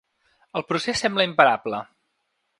El 0.59 0.65
procés 0.71 1.03
sembla 1.05 1.27
imparable. 1.31 1.85